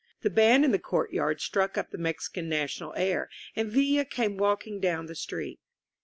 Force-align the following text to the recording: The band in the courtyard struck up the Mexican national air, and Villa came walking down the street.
The 0.21 0.31
band 0.31 0.65
in 0.65 0.71
the 0.71 0.79
courtyard 0.79 1.41
struck 1.41 1.77
up 1.77 1.91
the 1.91 1.97
Mexican 1.99 2.49
national 2.49 2.95
air, 2.97 3.29
and 3.55 3.71
Villa 3.71 4.03
came 4.03 4.35
walking 4.35 4.79
down 4.79 5.05
the 5.05 5.13
street. 5.13 5.59